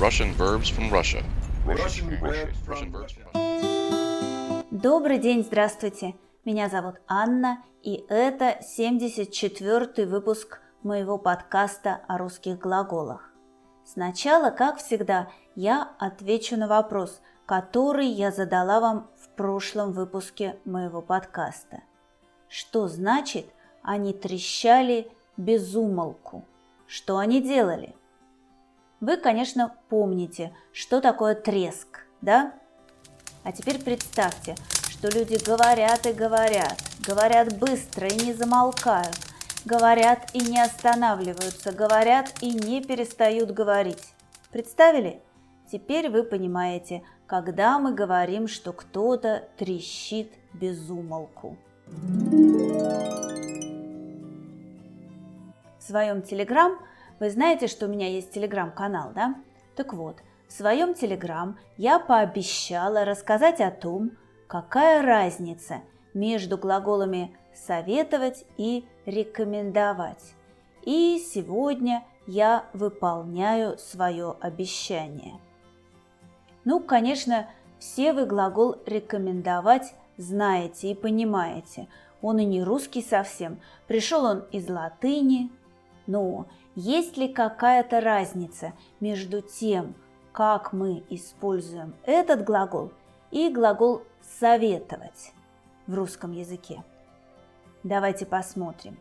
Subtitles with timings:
[0.00, 1.24] Russian verbs from Russia.
[1.66, 3.24] Russian verbs Russian from verbs Russia.
[3.32, 4.64] from Russia.
[4.70, 6.14] Добрый день, здравствуйте.
[6.44, 13.32] Меня зовут Анна, и это 74-й выпуск моего подкаста о русских глаголах.
[13.84, 21.02] Сначала, как всегда, я отвечу на вопрос, который я задала вам в прошлом выпуске моего
[21.02, 21.82] подкаста.
[22.48, 23.46] Что значит
[23.82, 26.44] «они трещали без умолку»?
[26.86, 27.97] Что они делали?
[29.00, 32.52] Вы, конечно, помните, что такое треск, да?
[33.44, 34.56] А теперь представьте,
[34.90, 39.16] что люди говорят и говорят, говорят быстро и не замолкают,
[39.64, 44.14] говорят и не останавливаются, говорят и не перестают говорить.
[44.50, 45.22] Представили?
[45.70, 51.56] Теперь вы понимаете, когда мы говорим, что кто-то трещит без умолку.
[55.78, 56.78] В своем Телеграм
[57.20, 59.34] вы знаете, что у меня есть Телеграм-канал, да?
[59.76, 60.16] Так вот,
[60.48, 64.12] в своем Телеграм я пообещала рассказать о том,
[64.46, 65.82] какая разница
[66.14, 70.34] между глаголами «советовать» и «рекомендовать».
[70.82, 75.38] И сегодня я выполняю свое обещание.
[76.64, 77.48] Ну, конечно,
[77.78, 81.88] все вы глагол «рекомендовать» знаете и понимаете.
[82.20, 85.50] Он и не русский совсем, пришел он из латыни.
[86.08, 89.94] Но есть ли какая-то разница между тем,
[90.32, 92.92] как мы используем этот глагол
[93.30, 94.02] и глагол
[94.40, 95.32] «советовать»
[95.86, 96.82] в русском языке?
[97.84, 98.96] Давайте посмотрим.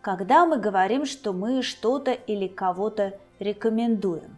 [0.00, 4.36] Когда мы говорим, что мы что-то или кого-то рекомендуем?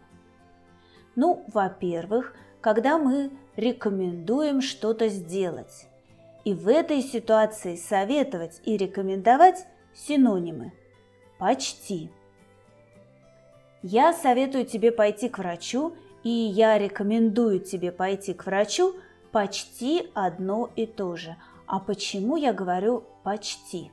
[1.15, 5.87] Ну, во-первых, когда мы рекомендуем что-то сделать.
[6.47, 10.71] И в этой ситуации советовать и рекомендовать синонимы.
[11.39, 12.09] Почти.
[13.83, 18.95] Я советую тебе пойти к врачу, и я рекомендую тебе пойти к врачу
[19.33, 21.35] почти одно и то же.
[21.65, 23.91] А почему я говорю почти?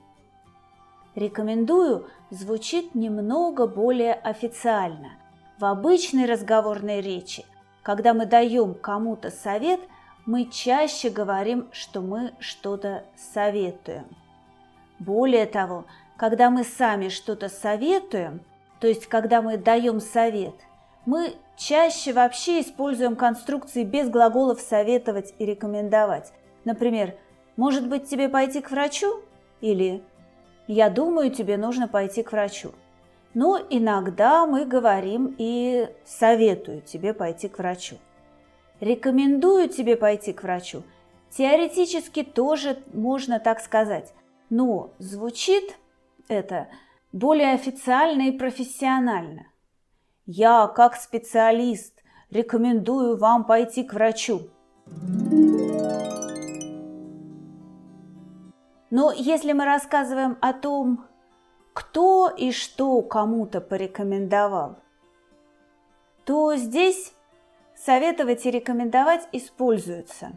[1.17, 5.15] Рекомендую звучит немного более официально.
[5.59, 7.45] В обычной разговорной речи,
[7.83, 9.81] когда мы даем кому-то совет,
[10.27, 14.07] мы чаще говорим, что мы что-то советуем.
[14.99, 15.85] Более того,
[16.17, 18.41] когда мы сами что-то советуем,
[18.81, 20.55] то есть когда мы даем совет,
[21.05, 26.33] мы чаще вообще используем конструкции без глаголов советовать и рекомендовать.
[26.65, 27.15] Например,
[27.57, 29.23] может быть тебе пойти к врачу?
[29.61, 30.03] Или
[30.67, 32.73] я думаю, тебе нужно пойти к врачу.
[33.35, 37.97] Но иногда мы говорим и советую тебе пойти к врачу.
[38.81, 40.83] Рекомендую тебе пойти к врачу.
[41.31, 44.13] Теоретически тоже можно так сказать,
[44.51, 45.77] но звучит
[46.29, 46.69] это
[47.13, 49.47] более официально и профессионально.
[50.27, 54.49] Я, как специалист, рекомендую вам пойти к врачу.
[58.91, 61.07] Но если мы рассказываем о том,
[61.73, 64.77] кто и что кому-то порекомендовал,
[66.25, 67.14] то здесь
[67.85, 70.33] советовать и рекомендовать используются.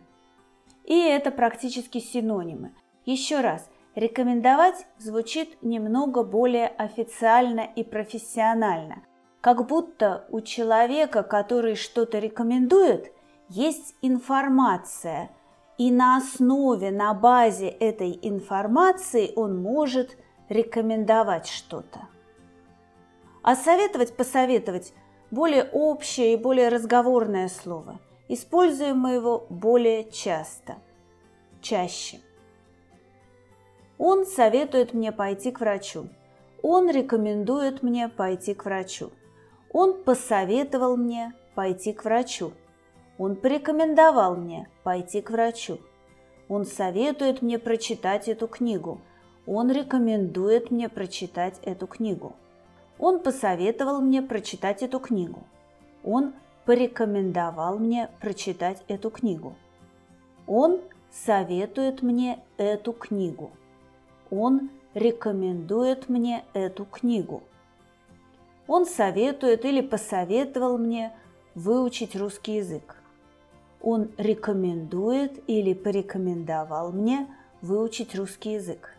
[0.84, 2.74] И это практически синонимы.
[3.06, 9.04] Еще раз, рекомендовать звучит немного более официально и профессионально,
[9.42, 13.12] как будто у человека, который что-то рекомендует,
[13.50, 15.30] есть информация,
[15.78, 20.18] и на основе, на базе этой информации он может
[20.50, 22.08] рекомендовать что-то.
[23.42, 24.94] А советовать, посоветовать–
[25.32, 28.00] более общее и более разговорное слово.
[28.30, 30.76] Используем мы его более часто,
[31.62, 32.20] чаще.
[33.98, 36.10] Он советует мне пойти к врачу.
[36.62, 39.12] Он рекомендует мне пойти к врачу.
[39.72, 42.52] Он посоветовал мне пойти к врачу.
[43.18, 45.80] Он порекомендовал мне пойти к врачу.
[46.50, 49.02] Он советует мне прочитать эту книгу.
[49.46, 52.36] Он рекомендует мне прочитать эту книгу.
[53.00, 55.44] Он посоветовал мне прочитать эту книгу.
[56.04, 56.34] Он
[56.66, 59.56] порекомендовал мне прочитать эту книгу.
[60.48, 63.52] Он советует мне эту книгу.
[64.30, 67.44] Он рекомендует мне эту книгу.
[68.68, 71.14] Он советует или посоветовал мне
[71.56, 72.98] выучить русский язык.
[73.82, 77.28] Он рекомендует или порекомендовал мне
[77.62, 78.96] выучить русский язык.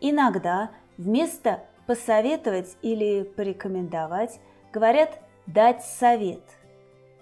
[0.00, 4.40] Иногда вместо посоветовать или порекомендовать
[4.72, 6.42] говорят дать совет.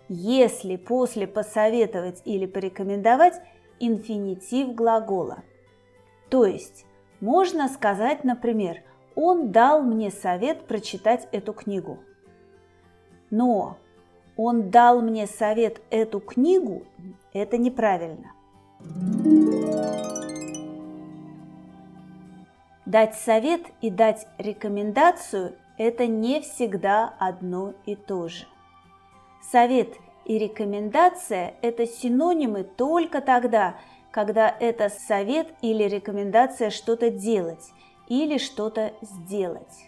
[0.08, 3.40] Если после посоветовать или порекомендовать
[3.78, 5.42] инфинитив глагола.
[6.28, 6.84] То есть
[7.20, 8.82] можно сказать, например,
[9.14, 11.98] он дал мне совет прочитать эту книгу.
[13.30, 13.78] Но
[14.36, 16.84] он дал мне совет эту книгу,
[17.32, 18.32] это неправильно.
[22.90, 28.46] Дать совет и дать рекомендацию– это не всегда одно и то же.
[29.52, 29.94] Совет
[30.24, 33.76] и рекомендация– это синонимы только тогда,
[34.10, 37.70] когда это совет или рекомендация что-то делать
[38.08, 39.86] или что-то сделать.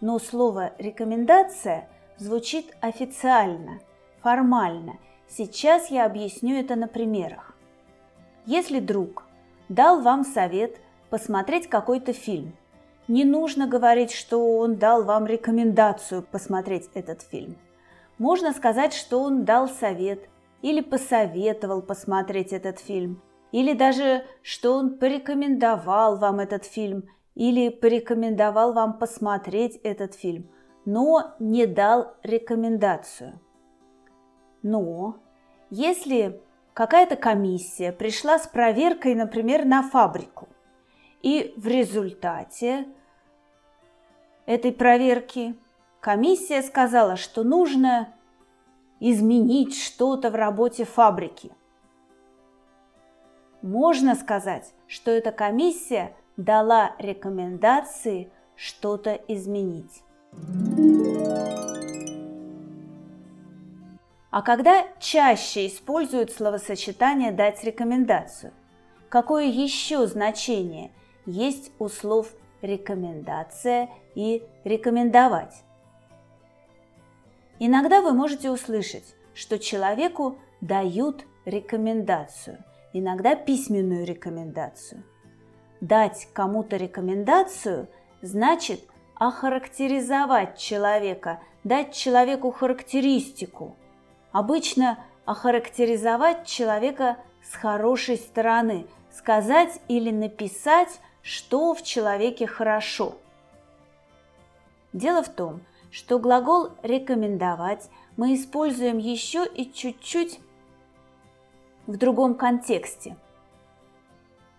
[0.00, 3.80] Но слово «рекомендация» звучит официально,
[4.22, 4.94] формально.
[5.28, 7.54] Сейчас я объясню это на примерах.
[8.46, 9.24] Если друг
[9.68, 10.80] дал вам совет
[11.14, 12.56] посмотреть какой-то фильм,
[13.06, 17.56] не нужно говорить, что он дал вам рекомендацию посмотреть этот фильм.
[18.18, 20.28] Можно сказать, что он дал совет
[20.60, 23.22] или посоветовал посмотреть этот фильм,
[23.52, 27.04] или даже, что он порекомендовал вам этот фильм
[27.36, 30.50] или порекомендовал вам посмотреть этот фильм,
[30.84, 33.38] но не дал рекомендацию.
[34.64, 35.18] Но
[35.70, 40.48] если какая-то комиссия пришла с проверкой, например, на фабрику,
[41.24, 42.86] и в результате
[44.44, 45.56] этой проверки
[46.00, 48.12] комиссия сказала, что нужно
[49.00, 51.50] изменить что-то в работе фабрики.
[53.62, 60.02] Можно сказать, что эта комиссия дала рекомендации что-то изменить.
[64.30, 68.52] А когда чаще используют словосочетание «дать рекомендацию»?
[69.08, 70.90] Какое еще значение
[71.26, 72.32] есть у слов
[72.62, 75.54] «рекомендация» и «рекомендовать»?
[77.58, 82.58] Иногда вы можете услышать, что человеку дают рекомендацию,
[82.92, 85.02] иногда письменную рекомендацию.
[85.80, 87.88] Дать кому-то рекомендацию
[88.22, 88.80] значит
[89.16, 93.76] охарактеризовать человека, дать человеку характеристику.
[94.32, 103.14] Обычно охарактеризовать человека с хорошей стороны, сказать или написать, что в человеке хорошо.
[104.92, 110.38] Дело в том, что глагол «рекомендовать» мы используем еще и чуть-чуть
[111.86, 113.16] в другом контексте.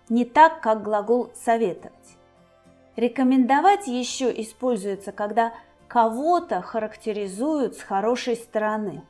[0.09, 1.93] Не так, как глагол «советовать».
[2.95, 5.53] Рекомендовать еще используется, когда
[5.87, 9.03] кого-то характеризуют с хорошей стороны.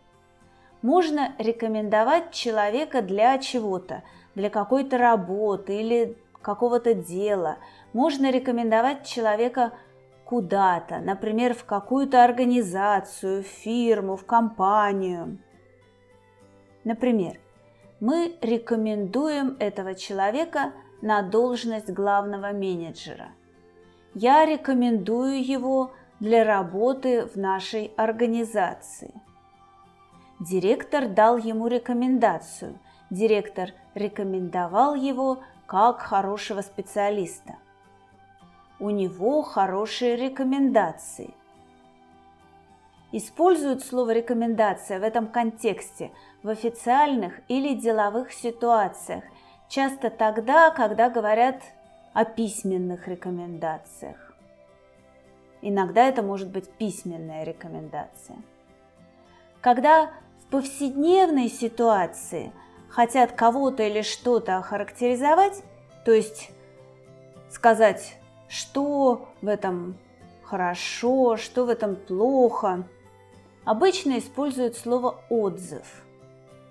[0.81, 4.03] Можно рекомендовать человека для чего-то,
[4.35, 7.57] для какой-то работы или какого-то дела.
[7.91, 9.73] Можно рекомендовать человека
[10.25, 15.39] куда-то, например, в какую-то организацию, фирму, в компанию.
[16.83, 17.39] Например,
[17.99, 23.29] мы рекомендуем этого человека на должность главного менеджера.
[24.13, 29.13] Я рекомендую его для работы в нашей организации.
[30.39, 32.77] Директор дал ему рекомендацию.
[33.09, 37.55] Директор рекомендовал его как хорошего специалиста
[38.79, 41.33] у него хорошие рекомендации.
[43.11, 46.11] Используют слово «рекомендация» в этом контексте
[46.43, 49.23] в официальных или деловых ситуациях,
[49.69, 51.61] часто тогда, когда говорят
[52.13, 54.33] о письменных рекомендациях.
[55.61, 58.37] Иногда это может быть письменная рекомендация.
[59.61, 60.11] Когда
[60.41, 62.51] в повседневной ситуации
[62.95, 65.63] хотят кого-то или что-то охарактеризовать,
[66.05, 66.49] то есть
[67.49, 68.15] сказать
[68.47, 69.97] что в этом
[70.43, 72.87] хорошо, что в этом плохо.
[73.65, 76.05] Обычно используют слово «отзыв».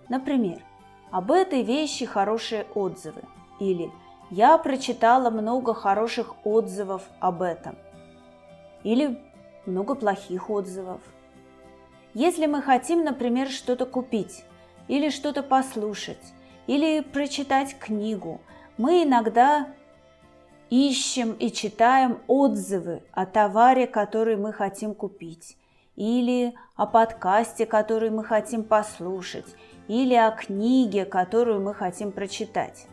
[0.08, 0.62] Например,
[1.10, 3.22] «об этой вещи хорошие отзывы»
[3.60, 3.90] или
[4.30, 7.76] «я прочитала много хороших отзывов об этом»
[8.82, 9.20] или
[9.66, 11.02] «много плохих отзывов».
[12.14, 14.44] Если мы хотим, например, что-то купить
[14.88, 16.34] или что-то послушать
[16.66, 18.40] или прочитать книгу,
[18.78, 19.68] мы иногда
[20.70, 25.56] ищем и читаем отзывы о товаре, который мы хотим купить,
[25.96, 29.46] или о подкасте, который мы хотим послушать,
[29.88, 32.86] или о книге, которую мы хотим прочитать.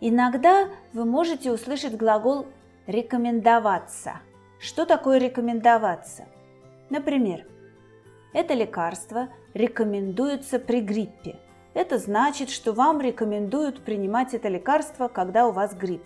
[0.00, 2.46] Иногда вы можете услышать глагол
[2.86, 4.20] «рекомендоваться».
[4.60, 6.26] Что такое рекомендоваться?
[6.90, 7.46] Например,
[8.32, 11.36] это лекарство рекомендуется при гриппе–
[11.76, 16.02] это значит, что вам рекомендуют принимать это лекарство, когда у вас грипп.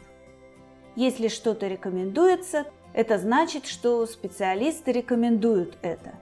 [0.97, 6.15] Если что-то рекомендуется, это значит, что специалисты рекомендуют это.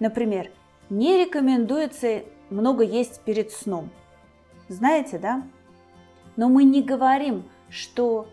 [0.00, 0.50] Например,
[0.88, 3.90] не рекомендуется много есть перед сном.
[4.68, 5.42] Знаете, да?
[6.36, 8.26] но мы не говорим, что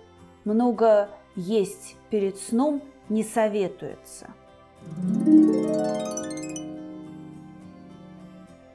[0.46, 4.30] много есть перед сном не советуется.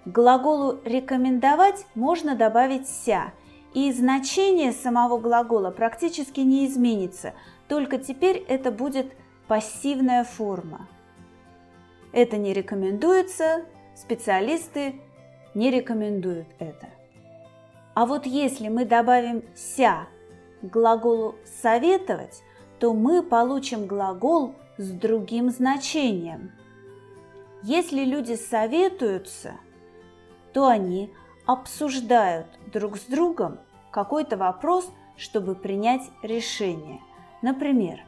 [0.05, 3.33] К глаголу «рекомендовать» можно добавить «ся»,
[3.75, 7.35] и значение самого глагола практически не изменится,
[7.69, 9.13] только теперь это будет
[9.49, 10.89] пассивная форма.
[12.13, 14.95] Это не рекомендуется, специалисты
[15.53, 16.89] не рекомендуют это.
[17.93, 20.07] А вот если мы добавим «ся»
[20.63, 22.43] к глаголу «советовать»,
[22.79, 26.53] то мы получим глагол с другим значением.
[27.63, 29.55] Если люди советуются,
[30.53, 31.13] то они
[31.47, 33.59] обсуждают друг с другом
[33.91, 37.01] какой-то вопрос, чтобы принять решение.
[37.43, 38.01] Например,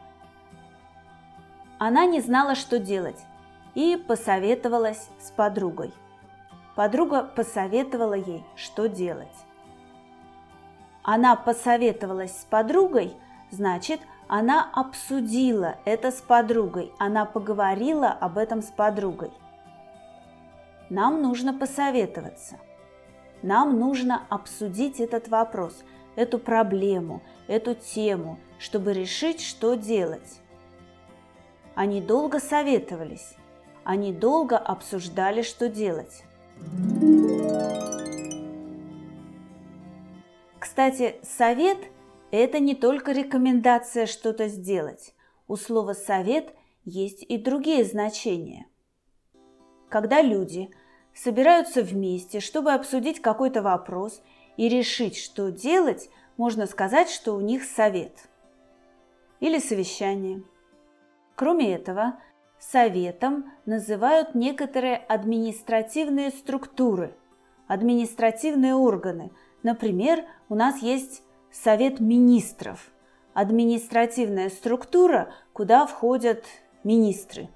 [1.79, 3.21] она не знала, что делать,
[3.75, 5.93] и посоветовалась с подругой.
[6.75, 9.29] Подруга посоветовала ей, что делать.
[11.03, 13.15] Она посоветовалась с подругой,
[13.51, 19.31] значит, она обсудила это с подругой, она поговорила об этом с подругой.
[20.91, 22.59] Нам нужно посоветоваться.
[23.43, 25.83] Нам нужно обсудить этот вопрос,
[26.15, 30.41] эту проблему, эту тему, чтобы решить, что делать.
[31.75, 33.35] Они долго советовались,
[33.85, 36.25] они долго обсуждали, что делать.
[40.59, 41.79] Кстати, совет–
[42.31, 45.15] это не только рекомендация что-то сделать.
[45.47, 46.55] У слова «совет»
[46.85, 48.67] есть и другие значения.
[49.89, 50.71] Когда люди
[51.15, 54.23] собираются вместе, чтобы обсудить какой-то вопрос
[54.57, 58.29] и решить, что делать, можно сказать, что у них совет
[59.41, 60.43] или совещание.
[61.35, 62.21] Кроме этого,
[62.59, 67.17] советом называют некоторые административные структуры,
[67.67, 69.31] административные органы.
[69.63, 72.90] Например, у нас есть Совет министров,
[73.33, 76.45] административная структура, куда входят
[76.85, 77.49] министры.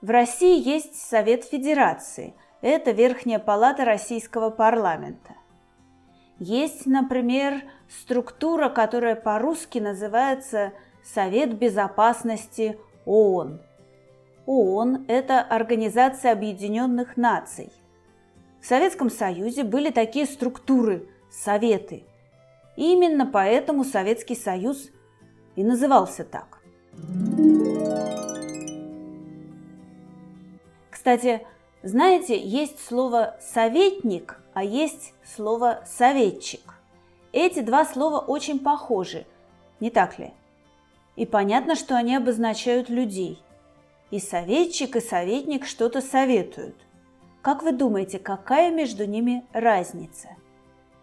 [0.00, 5.34] В России есть Совет Федерации, это Верхняя палата Российского парламента.
[6.38, 13.60] Есть, например, структура, которая по-русски называется Совет Безопасности ООН.
[14.46, 17.72] ООН– это Организация Объединенных Наций.
[18.60, 22.04] В Советском Союзе были такие структуры– советы.
[22.76, 24.90] Именно поэтому Советский Союз
[25.56, 26.62] и назывался так.
[30.90, 31.46] Кстати,
[31.82, 36.74] знаете, есть слово «советник», а есть слово «советчик».
[37.32, 39.26] Эти два слова очень похожи,
[39.80, 40.32] не так ли?
[41.16, 43.42] И понятно, что они обозначают людей.
[44.10, 46.76] И советчик, и советник что-то советуют.
[47.42, 50.28] Как вы думаете, какая между ними разница?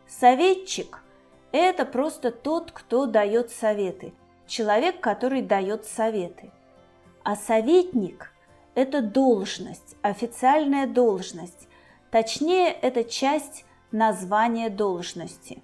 [0.07, 1.00] Советчик–
[1.57, 4.13] это просто тот, кто дает советы,
[4.47, 6.51] человек, который дает советы.
[7.23, 8.33] А советник–
[8.75, 11.67] это должность, официальная должность,
[12.09, 15.61] точнее, это часть названия должности.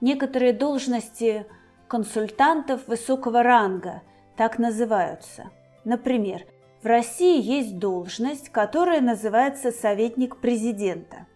[0.00, 1.46] Некоторые должности–
[1.88, 4.02] консультантов высокого ранга,
[4.36, 5.50] так называются.
[5.84, 6.42] Например,
[6.82, 11.26] в России есть должность, которая называется советник президента.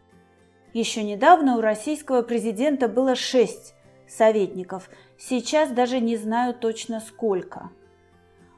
[0.72, 3.74] Еще недавно у российского президента было шесть
[4.16, 7.70] советников, сейчас даже не знаю точно сколько.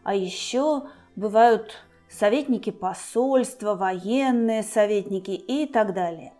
[0.02, 0.84] А еще
[1.16, 6.32] бывают советники посольства, военные советники и так далее.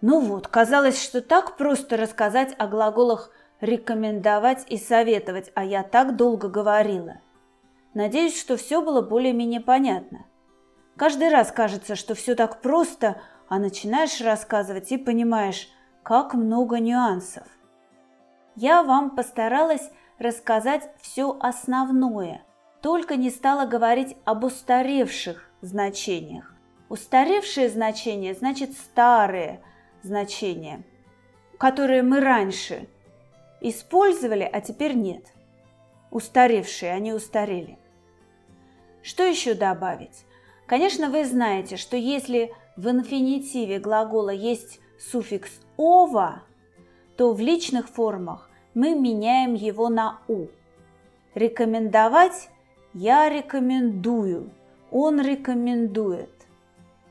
[0.00, 3.30] Ну вот, казалось, что так просто рассказать о глаголах
[3.60, 7.16] «рекомендовать» и «советовать», а я так долго говорила.
[7.94, 10.26] Надеюсь, что все было более-менее понятно.
[10.96, 15.68] Каждый раз кажется, что все так просто, а начинаешь рассказывать и понимаешь,
[16.02, 17.44] как много нюансов.
[18.54, 22.42] Я вам постаралась рассказать все основное,
[22.82, 26.54] только не стала говорить об устаревших значениях.
[26.88, 29.62] Устаревшие значения значит старые–
[30.02, 30.82] значения,
[31.58, 32.88] которые мы раньше
[33.60, 35.24] использовали, а теперь нет.
[36.10, 37.78] Устаревшие, они устарели.
[39.02, 40.24] Что еще добавить?
[40.68, 46.42] Конечно, вы знаете, что если в инфинитиве глагола есть суффикс «ова»,
[47.16, 50.48] то в личных формах мы меняем его на «у».
[51.34, 52.50] Рекомендовать–
[52.94, 54.50] я рекомендую,
[54.90, 56.30] он рекомендует.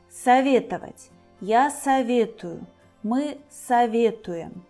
[0.08, 1.10] Советовать–
[1.40, 2.64] я советую,
[3.02, 4.62] мы советуем.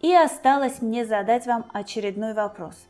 [0.00, 2.86] И осталось мне задать вам очередной вопрос.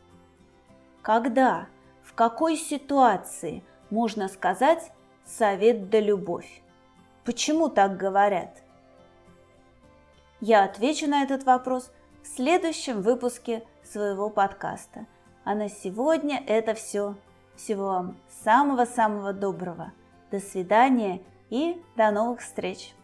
[1.04, 1.66] Когда,
[2.02, 4.90] в какой ситуации можно сказать
[5.26, 6.62] совет да любовь.
[7.26, 8.62] Почему так говорят?
[10.40, 11.92] Я отвечу на этот вопрос
[12.22, 15.04] в следующем выпуске своего подкаста.
[15.44, 17.16] А на сегодня это все.
[17.54, 19.92] Всего вам самого-самого доброго.
[20.30, 21.20] До свидания
[21.50, 22.94] и до новых встреч!